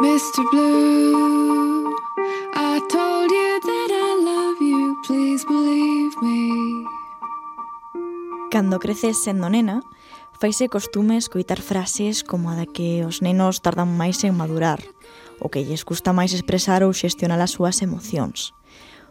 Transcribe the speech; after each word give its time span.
Mr. 0.00 0.42
Blue, 0.50 1.92
I 2.54 2.80
told 2.88 3.30
you 3.30 3.60
that 3.60 3.90
I 3.92 4.16
love 4.24 4.56
you, 4.58 4.96
please 5.06 5.44
believe 5.44 6.16
me. 6.22 6.86
Cando 8.50 8.78
creces 8.78 9.22
sendo 9.22 9.50
nena, 9.50 9.82
faise 10.40 10.70
costume 10.70 11.18
escoitar 11.18 11.60
frases 11.60 12.24
como 12.24 12.48
a 12.48 12.56
da 12.56 12.64
que 12.64 13.04
os 13.04 13.20
nenos 13.20 13.60
tardan 13.60 13.92
máis 13.92 14.24
en 14.24 14.32
madurar, 14.32 14.80
o 15.36 15.52
que 15.52 15.68
lles 15.68 15.84
custa 15.84 16.16
máis 16.16 16.32
expresar 16.32 16.80
ou 16.80 16.96
xestionar 16.96 17.44
as 17.44 17.52
súas 17.52 17.84
emocións. 17.84 18.56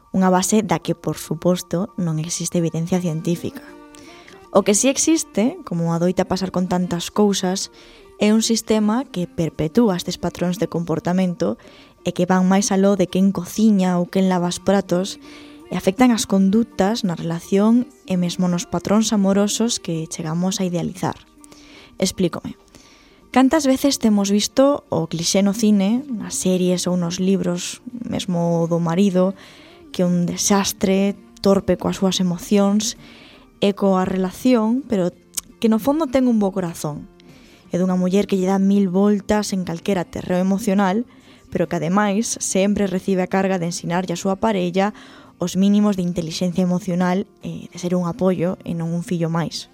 Unha 0.10 0.34
base 0.34 0.66
da 0.66 0.82
que, 0.82 0.98
por 0.98 1.22
suposto, 1.22 1.94
non 2.02 2.18
existe 2.18 2.58
evidencia 2.58 2.98
científica. 2.98 3.62
O 4.50 4.66
que 4.66 4.74
sí 4.74 4.90
existe, 4.90 5.62
como 5.70 5.94
adoita 5.94 6.26
pasar 6.26 6.50
con 6.50 6.66
tantas 6.66 7.14
cousas, 7.14 7.70
É 8.20 8.36
un 8.36 8.44
sistema 8.44 9.08
que 9.08 9.32
perpetúa 9.32 9.96
estes 9.96 10.20
patróns 10.20 10.60
de 10.60 10.68
comportamento 10.68 11.56
e 12.04 12.12
que 12.12 12.28
van 12.28 12.52
máis 12.52 12.68
aló 12.68 13.00
de 13.00 13.08
quen 13.08 13.32
cociña 13.32 13.96
ou 13.96 14.12
quen 14.12 14.28
lava 14.28 14.52
os 14.52 14.60
pratos 14.60 15.24
e 15.72 15.80
afectan 15.80 16.12
as 16.12 16.28
condutas 16.28 17.08
na 17.08 17.16
relación 17.16 17.88
e 18.04 18.20
mesmo 18.20 18.52
nos 18.52 18.68
patróns 18.68 19.16
amorosos 19.16 19.80
que 19.80 20.04
chegamos 20.12 20.60
a 20.60 20.68
idealizar. 20.68 21.16
Explícome. 21.96 22.60
Cantas 23.32 23.64
veces 23.64 24.04
temos 24.04 24.28
visto 24.36 24.84
o 24.92 25.08
clixé 25.08 25.40
no 25.40 25.56
cine, 25.56 26.04
nas 26.12 26.36
series 26.36 26.92
ou 26.92 27.00
nos 27.00 27.24
libros, 27.24 27.80
mesmo 28.04 28.68
do 28.68 28.84
marido, 28.84 29.32
que 29.96 30.04
un 30.04 30.28
desastre, 30.28 31.16
torpe 31.40 31.80
coas 31.80 32.04
súas 32.04 32.20
emocións 32.20 33.00
e 33.64 33.72
coa 33.72 34.04
relación, 34.04 34.84
pero 34.92 35.16
que 35.64 35.72
no 35.72 35.80
fondo 35.80 36.12
ten 36.12 36.28
un 36.28 36.42
bo 36.42 36.52
corazón, 36.52 37.08
e 37.70 37.78
dunha 37.78 37.96
muller 37.96 38.26
que 38.26 38.38
lle 38.38 38.50
dá 38.50 38.58
mil 38.58 38.90
voltas 38.90 39.54
en 39.54 39.64
calquera 39.64 40.06
terreo 40.06 40.42
emocional, 40.42 41.06
pero 41.50 41.70
que 41.70 41.78
ademais 41.78 42.38
sempre 42.42 42.90
recibe 42.90 43.22
a 43.22 43.32
carga 43.32 43.58
de 43.58 43.70
ensinarlle 43.70 44.14
a 44.14 44.22
súa 44.22 44.38
parella 44.38 44.94
os 45.40 45.56
mínimos 45.56 45.96
de 45.96 46.04
inteligencia 46.04 46.62
emocional 46.62 47.26
e 47.42 47.72
de 47.72 47.78
ser 47.80 47.96
un 47.96 48.06
apoio 48.06 48.60
e 48.68 48.76
non 48.76 48.92
un 48.92 49.08
fillo 49.08 49.32
máis. 49.32 49.72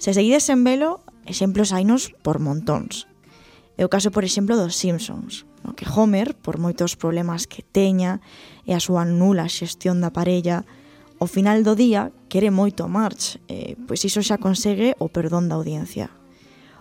Se 0.00 0.16
seguides 0.16 0.48
en 0.48 0.64
velo, 0.64 1.04
exemplos 1.28 1.76
hainos 1.76 2.16
por 2.24 2.40
montóns. 2.40 3.04
É 3.76 3.84
o 3.84 3.92
caso, 3.92 4.10
por 4.10 4.24
exemplo, 4.24 4.56
dos 4.56 4.74
Simpsons, 4.74 5.44
no 5.62 5.76
que 5.76 5.86
Homer, 5.86 6.34
por 6.34 6.58
moitos 6.58 6.96
problemas 6.96 7.46
que 7.46 7.62
teña 7.62 8.18
e 8.64 8.72
a 8.74 8.82
súa 8.82 9.04
nula 9.04 9.46
xestión 9.46 10.00
da 10.00 10.10
parella, 10.10 10.64
ao 11.20 11.28
final 11.28 11.62
do 11.62 11.76
día 11.76 12.10
quere 12.32 12.48
moito 12.48 12.82
a 12.82 12.90
March, 12.90 13.38
eh, 13.46 13.76
pois 13.86 14.02
iso 14.02 14.24
xa 14.24 14.40
consegue 14.40 14.96
o 14.98 15.12
perdón 15.12 15.52
da 15.52 15.60
audiencia. 15.60 16.08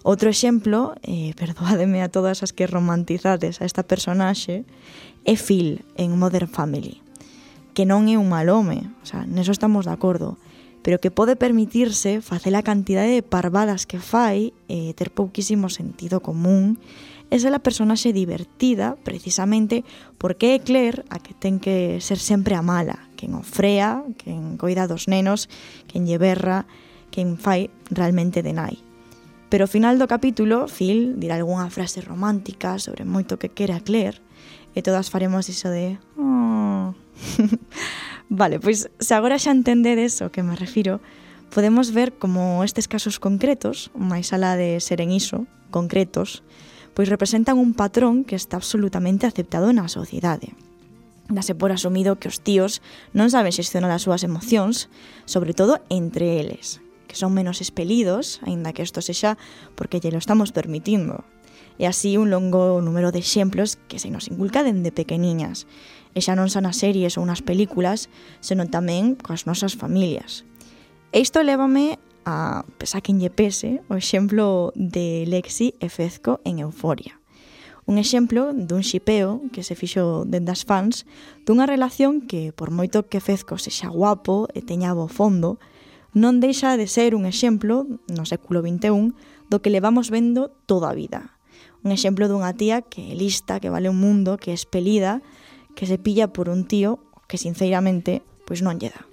Outro 0.08 0.32
exemplo, 0.32 0.96
eh, 1.04 1.36
perdoademe 1.36 2.00
a 2.00 2.08
todas 2.08 2.40
as 2.40 2.56
que 2.56 2.64
romantizades 2.64 3.60
a 3.60 3.68
esta 3.68 3.84
personaxe, 3.84 4.64
é 5.28 5.36
Phil 5.36 5.84
en 6.00 6.16
Modern 6.16 6.48
Family, 6.48 7.04
que 7.76 7.84
non 7.84 8.08
é 8.08 8.16
un 8.16 8.32
mal 8.32 8.48
home, 8.48 8.88
o 9.04 9.06
sea, 9.06 9.28
neso 9.28 9.52
estamos 9.52 9.84
de 9.84 9.92
acordo, 9.92 10.40
pero 10.80 11.04
que 11.04 11.12
pode 11.12 11.36
permitirse 11.36 12.24
facer 12.24 12.56
a 12.56 12.64
cantidade 12.64 13.12
de 13.12 13.20
parvadas 13.20 13.84
que 13.84 14.00
fai 14.00 14.56
e 14.72 14.96
eh, 14.96 14.96
ter 14.96 15.12
pouquísimo 15.12 15.68
sentido 15.68 16.24
común, 16.24 16.80
esa 17.28 17.52
é 17.52 17.52
a 17.52 17.60
personaxe 17.60 18.16
divertida 18.16 18.96
precisamente 19.04 19.84
porque 20.16 20.56
é 20.56 20.64
Claire 20.64 21.04
a 21.12 21.20
que 21.20 21.36
ten 21.36 21.60
que 21.60 22.00
ser 22.00 22.24
sempre 22.24 22.56
a 22.56 22.64
mala, 22.64 23.12
quen 23.20 23.36
ofrea, 23.36 24.08
quen 24.16 24.56
coida 24.56 24.88
dos 24.88 25.12
nenos, 25.12 25.52
quen 25.92 26.08
lle 26.08 26.16
berra, 26.16 26.64
quen 27.12 27.36
fai 27.36 27.68
realmente 27.92 28.40
de 28.40 28.56
nai. 28.56 28.87
Pero 29.50 29.64
ao 29.64 29.72
final 29.72 29.96
do 29.96 30.12
capítulo, 30.12 30.68
Phil 30.68 31.16
dirá 31.16 31.40
algunha 31.40 31.72
frase 31.72 32.04
romántica 32.04 32.76
sobre 32.84 33.08
moito 33.08 33.40
que 33.40 33.48
quera 33.48 33.80
Claire 33.80 34.20
e 34.76 34.84
todas 34.84 35.08
faremos 35.08 35.48
iso 35.48 35.72
de... 35.72 35.96
Oh. 36.20 36.92
vale, 38.30 38.60
pois 38.60 38.92
se 39.00 39.14
agora 39.16 39.40
xa 39.40 39.56
entendedes 39.56 40.20
o 40.20 40.28
que 40.36 40.44
me 40.44 40.60
refiro, 40.60 41.00
podemos 41.48 41.96
ver 41.96 42.12
como 42.20 42.60
estes 42.68 42.92
casos 42.92 43.24
concretos, 43.24 43.88
máis 43.96 44.36
ala 44.36 44.60
de 44.60 44.84
seren 44.84 45.16
iso, 45.16 45.48
concretos, 45.72 46.44
pois 46.92 47.08
representan 47.08 47.56
un 47.56 47.72
patrón 47.72 48.28
que 48.28 48.36
está 48.36 48.60
absolutamente 48.60 49.24
aceptado 49.24 49.72
na 49.72 49.88
sociedade. 49.88 50.52
Dase 51.32 51.56
por 51.56 51.72
asumido 51.72 52.20
que 52.20 52.28
os 52.28 52.44
tíos 52.44 52.84
non 53.16 53.32
saben 53.32 53.56
xestionar 53.56 53.96
as 53.96 54.04
súas 54.04 54.28
emocións, 54.28 54.92
sobre 55.24 55.56
todo 55.56 55.80
entre 55.88 56.40
eles, 56.40 56.84
que 57.18 57.26
son 57.26 57.34
menos 57.34 57.66
expelidos, 57.66 58.38
aínda 58.46 58.78
que 58.78 58.86
isto 58.86 59.02
sexa 59.02 59.42
porque 59.74 59.98
lle 59.98 60.14
lo 60.14 60.22
estamos 60.22 60.54
permitindo. 60.54 61.26
E 61.82 61.90
así 61.90 62.14
un 62.14 62.30
longo 62.30 62.78
número 62.78 63.10
de 63.10 63.18
exemplos 63.18 63.82
que 63.90 63.98
se 63.98 64.14
nos 64.14 64.30
inculca 64.30 64.62
dende 64.62 64.94
pequeniñas. 64.94 65.66
E 66.14 66.22
xa 66.22 66.38
non 66.38 66.54
son 66.54 66.70
as 66.70 66.78
series 66.78 67.18
ou 67.18 67.26
nas 67.26 67.42
películas, 67.42 68.14
senón 68.38 68.70
tamén 68.70 69.18
coas 69.18 69.50
nosas 69.50 69.74
familias. 69.74 70.46
E 71.10 71.18
isto 71.18 71.42
lévame 71.42 71.98
a, 72.22 72.62
pesa 72.78 73.02
quen 73.02 73.18
lle 73.18 73.34
pese, 73.34 73.82
o 73.90 73.98
exemplo 73.98 74.70
de 74.78 75.26
Lexi 75.26 75.74
e 75.82 75.90
Fezco 75.90 76.38
en 76.46 76.62
Euforia. 76.62 77.18
Un 77.90 77.98
exemplo 77.98 78.54
dun 78.54 78.86
xipeo 78.86 79.42
que 79.50 79.66
se 79.66 79.74
fixo 79.74 80.22
dende 80.22 80.54
as 80.54 80.70
fans 80.70 81.10
dunha 81.50 81.66
relación 81.66 82.22
que, 82.22 82.54
por 82.54 82.70
moito 82.70 83.10
que 83.10 83.26
Fezco 83.26 83.58
sexa 83.58 83.90
guapo 83.90 84.46
e 84.54 84.62
teña 84.62 84.94
bo 84.94 85.10
fondo, 85.10 85.58
non 86.14 86.40
deixa 86.40 86.78
de 86.78 86.88
ser 86.88 87.16
un 87.16 87.26
exemplo, 87.26 87.88
no 88.08 88.24
século 88.24 88.64
XXI, 88.64 89.12
do 89.48 89.60
que 89.64 89.74
levamos 89.74 90.12
vendo 90.12 90.52
toda 90.68 90.92
a 90.92 90.98
vida. 90.98 91.36
Un 91.84 91.92
exemplo 91.92 92.28
dunha 92.28 92.52
tía 92.56 92.84
que 92.84 93.12
é 93.12 93.16
lista, 93.16 93.60
que 93.60 93.72
vale 93.72 93.88
un 93.88 94.00
mundo, 94.00 94.36
que 94.36 94.52
é 94.52 94.56
espelida, 94.56 95.24
que 95.76 95.88
se 95.88 95.98
pilla 95.98 96.32
por 96.32 96.50
un 96.50 96.68
tío 96.68 97.00
que, 97.28 97.38
sinceramente, 97.38 98.24
pois 98.48 98.64
non 98.64 98.80
lle 98.80 98.92
dá. 98.92 99.04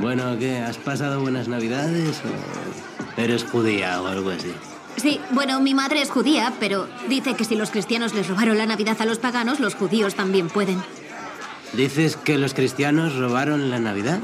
Bueno, 0.00 0.38
¿qué? 0.38 0.58
¿Has 0.58 0.78
pasado 0.78 1.20
buenas 1.20 1.48
navidades 1.48 2.22
o 2.24 3.20
eres 3.20 3.44
judía 3.44 4.00
o 4.00 4.06
algo 4.08 4.30
así? 4.30 4.50
Sí, 4.96 5.20
bueno, 5.30 5.60
mi 5.60 5.74
madre 5.74 6.00
es 6.02 6.10
judía, 6.10 6.52
pero 6.60 6.88
dice 7.08 7.34
que 7.34 7.44
si 7.44 7.56
los 7.56 7.70
cristianos 7.70 8.14
les 8.14 8.28
robaron 8.28 8.58
la 8.58 8.66
Navidad 8.66 8.96
a 9.00 9.06
los 9.06 9.18
paganos, 9.18 9.60
los 9.60 9.74
judíos 9.74 10.14
también 10.14 10.48
pueden. 10.48 10.82
¿Dices 11.72 12.16
que 12.16 12.36
los 12.36 12.52
cristianos 12.52 13.16
robaron 13.16 13.70
la 13.70 13.78
Navidad? 13.78 14.20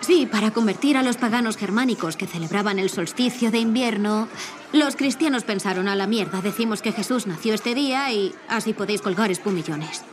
Sí, 0.00 0.26
para 0.26 0.50
convertir 0.50 0.96
a 0.96 1.02
los 1.02 1.16
paganos 1.16 1.56
germánicos 1.56 2.16
que 2.16 2.26
celebraban 2.26 2.78
el 2.78 2.90
solsticio 2.90 3.50
de 3.50 3.58
invierno, 3.58 4.28
los 4.72 4.96
cristianos 4.96 5.44
pensaron 5.44 5.88
a 5.88 5.96
la 5.96 6.06
mierda, 6.06 6.40
decimos 6.40 6.82
que 6.82 6.92
Jesús 6.92 7.26
nació 7.26 7.54
este 7.54 7.74
día 7.74 8.12
y 8.12 8.34
así 8.48 8.72
podéis 8.72 9.02
colgar 9.02 9.30
espumillones. 9.30 10.04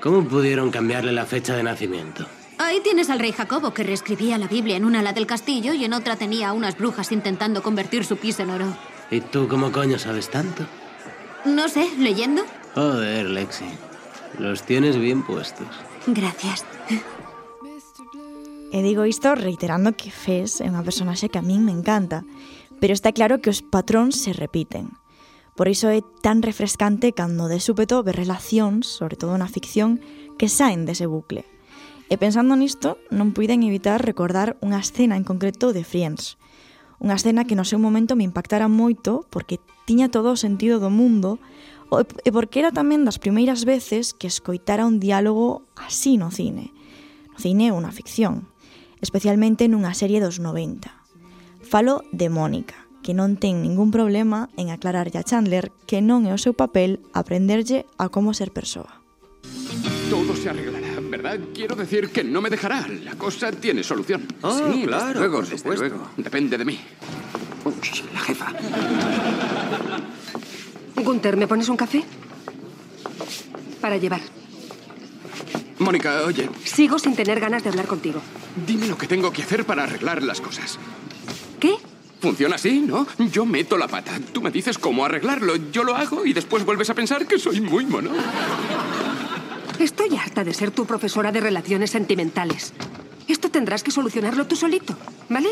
¿Cómo 0.00 0.26
pudieron 0.26 0.70
cambiarle 0.70 1.12
la 1.12 1.26
fecha 1.26 1.56
de 1.56 1.62
nacimiento? 1.62 2.26
Ahí 2.58 2.80
tienes 2.80 3.08
al 3.08 3.18
rey 3.18 3.32
Jacobo, 3.32 3.72
que 3.72 3.82
reescribía 3.82 4.36
la 4.36 4.46
Biblia 4.46 4.76
en 4.76 4.84
una 4.84 5.00
ala 5.00 5.14
del 5.14 5.26
castillo 5.26 5.72
y 5.72 5.84
en 5.84 5.94
otra 5.94 6.16
tenía 6.16 6.50
a 6.50 6.52
unas 6.52 6.76
brujas 6.76 7.10
intentando 7.10 7.62
convertir 7.62 8.04
su 8.04 8.18
pis 8.18 8.38
en 8.40 8.50
oro. 8.50 8.66
¿Y 9.10 9.20
tú 9.22 9.48
cómo 9.48 9.72
coño 9.72 9.98
sabes 9.98 10.30
tanto? 10.30 10.66
No 11.46 11.68
sé, 11.68 11.88
leyendo. 11.98 12.42
Joder, 12.74 13.26
Lexi. 13.26 13.64
Los 14.38 14.62
tienes 14.62 14.98
bien 14.98 15.22
puestos. 15.22 15.66
Gracias. 16.06 16.64
E 18.70 18.86
digo 18.86 19.02
isto 19.02 19.34
reiterando 19.34 19.98
que 19.98 20.14
Fes 20.14 20.62
é 20.62 20.70
unha 20.70 20.86
personaxe 20.86 21.26
que 21.26 21.42
a 21.42 21.46
min 21.46 21.66
me 21.66 21.74
encanta, 21.74 22.22
pero 22.78 22.94
está 22.94 23.10
claro 23.10 23.42
que 23.42 23.50
os 23.50 23.66
patróns 23.66 24.14
se 24.22 24.30
repiten. 24.30 24.94
Por 25.58 25.66
iso 25.66 25.90
é 25.90 26.06
tan 26.22 26.38
refrescante 26.40 27.10
cando 27.10 27.50
de 27.50 27.58
súpeto 27.58 27.98
ver 28.06 28.14
relacións, 28.14 28.86
sobre 28.86 29.18
todo 29.18 29.34
na 29.34 29.50
ficción, 29.50 29.98
que 30.38 30.46
saen 30.46 30.86
dese 30.86 31.10
bucle. 31.10 31.50
E 32.10 32.14
pensando 32.14 32.54
nisto, 32.54 32.98
non 33.10 33.34
puiden 33.34 33.66
evitar 33.66 34.02
recordar 34.02 34.54
unha 34.62 34.78
escena 34.78 35.18
en 35.18 35.26
concreto 35.26 35.74
de 35.74 35.82
Friends. 35.82 36.38
Unha 37.02 37.18
escena 37.18 37.46
que 37.46 37.58
no 37.58 37.66
seu 37.66 37.78
momento 37.82 38.18
me 38.18 38.26
impactara 38.26 38.70
moito 38.70 39.26
porque 39.34 39.62
tiña 39.82 40.10
todo 40.10 40.34
o 40.34 40.38
sentido 40.38 40.78
do 40.78 40.90
mundo 40.90 41.42
e 42.22 42.30
porque 42.30 42.62
era 42.62 42.70
tamén 42.70 43.02
das 43.02 43.18
primeiras 43.18 43.66
veces 43.66 44.14
que 44.14 44.30
escoitara 44.30 44.86
un 44.86 45.02
diálogo 45.02 45.66
así 45.74 46.18
no 46.18 46.30
cine. 46.30 46.70
No 47.30 47.38
cine 47.38 47.70
é 47.70 47.74
unha 47.74 47.94
ficción, 47.94 48.49
especialmente 49.00 49.68
nunha 49.68 49.92
serie 49.96 50.20
dos 50.22 50.38
90. 50.40 50.88
Falo 51.64 52.02
de 52.12 52.28
Mónica, 52.28 52.76
que 53.04 53.16
non 53.16 53.36
ten 53.40 53.60
ningún 53.64 53.90
problema 53.92 54.48
en 54.60 54.68
aclararlle 54.72 55.20
a 55.20 55.26
Chandler 55.26 55.72
que 55.88 56.00
non 56.04 56.24
é 56.28 56.32
o 56.32 56.40
seu 56.40 56.52
papel 56.56 57.00
aprenderlle 57.16 57.88
a 57.96 58.12
como 58.12 58.32
ser 58.36 58.52
persoa. 58.52 59.00
Todo 60.10 60.34
se 60.34 60.50
arreglará, 60.50 60.98
¿verdad? 61.06 61.38
Quiero 61.54 61.76
decir 61.78 62.10
que 62.10 62.24
no 62.26 62.42
me 62.42 62.50
dejará. 62.50 62.82
La 63.06 63.14
cosa 63.14 63.52
tiene 63.52 63.84
solución. 63.86 64.26
Oh, 64.42 64.50
sí, 64.50 64.82
claro, 64.84 65.06
desde 65.06 65.18
luego, 65.20 65.36
por 65.38 65.44
desde 65.46 65.58
supuesto. 65.58 65.84
luego. 65.86 66.08
Depende 66.18 66.58
de 66.58 66.64
mí. 66.64 66.78
Uy, 67.64 67.74
la 68.12 68.20
jefa. 68.20 68.52
Gunther, 70.96 71.36
¿me 71.36 71.46
pones 71.46 71.68
un 71.68 71.76
café? 71.76 72.04
Para 73.80 73.96
llevar. 73.96 74.20
Mónica, 75.78 76.22
oye, 76.26 76.50
Sigo 76.64 76.98
sin 76.98 77.14
tener 77.16 77.40
ganas 77.40 77.62
de 77.62 77.70
hablar 77.70 77.86
contigo. 77.86 78.20
Dime 78.66 78.86
lo 78.86 78.96
que 78.98 79.06
tengo 79.06 79.32
que 79.32 79.42
hacer 79.42 79.64
para 79.64 79.84
arreglar 79.84 80.22
las 80.22 80.40
cosas. 80.40 80.78
¿Qué? 81.58 81.74
Funciona 82.20 82.56
así, 82.56 82.80
¿no? 82.80 83.06
Yo 83.32 83.46
meto 83.46 83.78
la 83.78 83.88
pata. 83.88 84.20
Tú 84.32 84.42
me 84.42 84.50
dices 84.50 84.78
cómo 84.78 85.04
arreglarlo. 85.04 85.56
Yo 85.72 85.84
lo 85.84 85.96
hago 85.96 86.26
y 86.26 86.32
después 86.32 86.64
vuelves 86.64 86.90
a 86.90 86.94
pensar 86.94 87.26
que 87.26 87.38
soy 87.38 87.60
muy 87.60 87.86
mono. 87.86 88.10
Estoy 89.78 90.14
harta 90.16 90.44
de 90.44 90.52
ser 90.52 90.70
tu 90.70 90.84
profesora 90.84 91.32
de 91.32 91.40
relaciones 91.40 91.90
sentimentales. 91.90 92.74
Esto 93.26 93.50
tendrás 93.50 93.82
que 93.82 93.90
solucionarlo 93.90 94.46
tú 94.46 94.56
solito, 94.56 94.94
¿vale? 95.28 95.48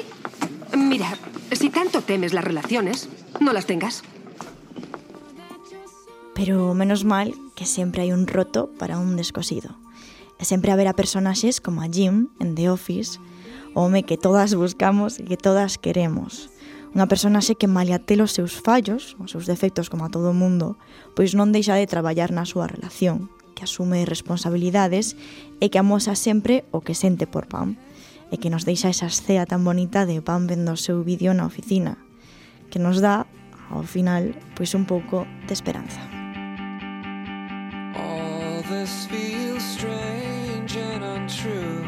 Mira, 0.76 1.16
si 1.52 1.70
tanto 1.70 2.02
temes 2.02 2.34
las 2.34 2.44
relaciones, 2.44 3.08
no 3.40 3.52
las 3.52 3.64
tengas. 3.66 4.02
Pero 6.34 6.74
menos 6.74 7.04
mal 7.04 7.34
que 7.56 7.64
sempre 7.64 8.02
hai 8.02 8.12
un 8.12 8.28
roto 8.28 8.70
para 8.78 8.98
un 8.98 9.16
descosido. 9.16 9.74
E 10.38 10.46
sempre 10.46 10.70
haberá 10.70 10.94
personaxes 10.94 11.58
como 11.58 11.82
a 11.82 11.90
Jim 11.90 12.30
en 12.38 12.54
The 12.54 12.70
Office, 12.70 13.18
o 13.74 13.82
home 13.82 14.06
que 14.06 14.16
todas 14.16 14.54
buscamos 14.54 15.18
e 15.18 15.26
que 15.26 15.36
todas 15.36 15.76
queremos. 15.76 16.48
Unha 16.96 17.10
personaxe 17.10 17.58
que 17.58 17.68
malia 17.68 18.00
ter 18.00 18.22
os 18.24 18.32
seus 18.32 18.56
fallos, 18.56 19.18
os 19.20 19.34
seus 19.34 19.44
defectos 19.44 19.92
como 19.92 20.08
a 20.08 20.12
todo 20.12 20.32
o 20.32 20.38
mundo, 20.38 20.80
pois 21.12 21.36
non 21.36 21.52
deixa 21.52 21.76
de 21.76 21.90
traballar 21.90 22.32
na 22.32 22.48
súa 22.48 22.64
relación, 22.64 23.28
que 23.52 23.66
asume 23.68 24.08
responsabilidades 24.08 25.18
e 25.60 25.68
que 25.68 25.82
amosa 25.82 26.16
sempre 26.16 26.64
o 26.72 26.80
que 26.80 26.96
sente 26.96 27.28
por 27.28 27.44
Pam, 27.50 27.76
e 28.32 28.40
que 28.40 28.48
nos 28.48 28.64
deixa 28.64 28.88
esa 28.88 29.10
escena 29.10 29.44
tan 29.44 29.66
bonita 29.66 30.08
de 30.08 30.22
Pam 30.24 30.48
vendo 30.48 30.72
o 30.72 30.80
seu 30.80 31.04
vídeo 31.04 31.36
na 31.36 31.44
oficina, 31.44 32.00
que 32.72 32.80
nos 32.80 33.04
dá, 33.04 33.28
ao 33.68 33.84
final, 33.84 34.32
pois 34.56 34.72
un 34.72 34.88
pouco 34.88 35.28
de 35.44 35.52
esperanza. 35.52 36.17
This 38.80 39.06
feels 39.06 39.64
strange 39.64 40.76
and 40.76 41.02
untrue, 41.02 41.84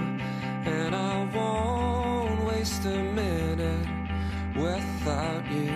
and 0.64 0.92
I 0.92 1.24
won't 1.32 2.44
waste 2.44 2.84
a 2.84 3.00
minute 3.20 3.86
without 4.56 5.44
you. 5.52 5.70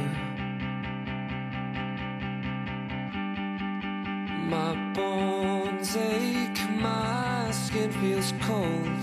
My 4.51 4.75
bones 4.93 5.97
ache, 5.97 6.69
my 6.81 7.49
skin 7.53 7.93
feels 7.93 8.33
cold, 8.41 8.99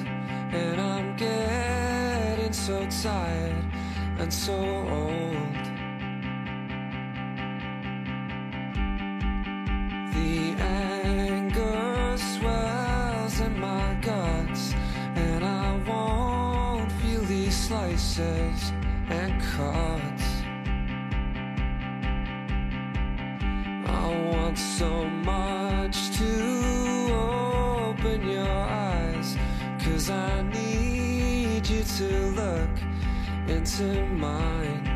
and 0.52 0.82
I'm 0.82 1.16
getting 1.16 2.52
so 2.52 2.86
tired 3.02 3.64
and 4.20 4.34
so 4.34 4.58
old. 5.00 5.71
And 18.20 19.42
cuts. 19.42 20.24
I 23.88 24.32
want 24.32 24.58
so 24.58 25.06
much 25.06 26.18
to 26.18 27.14
open 27.14 28.28
your 28.28 28.50
eyes, 28.50 29.38
cause 29.80 30.10
I 30.10 30.42
need 30.42 31.68
you 31.70 31.84
to 31.84 32.28
look 32.32 32.70
into 33.48 34.06
mine. 34.08 34.91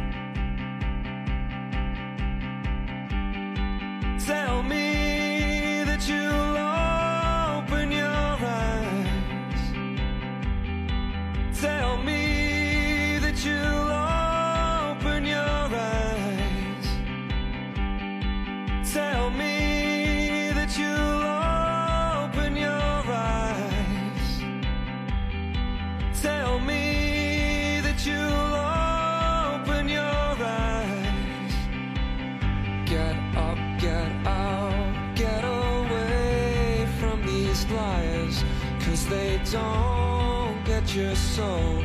Don't 39.52 40.64
get 40.66 40.96
your 40.96 41.16
soul 41.16 41.84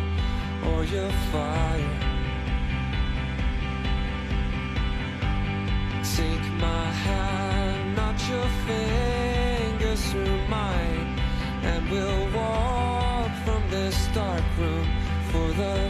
or 0.69 0.85
your 0.85 1.11
fire. 1.33 2.01
Take 6.17 6.47
my 6.59 6.87
hand, 7.07 7.97
not 7.97 8.17
your 8.29 8.49
fingers 8.67 10.03
through 10.11 10.49
mine, 10.49 11.19
and 11.63 11.91
we'll 11.91 12.33
walk 12.33 13.31
from 13.45 13.63
this 13.71 14.07
dark 14.15 14.45
room 14.59 14.87
for 15.31 15.49
the 15.53 15.90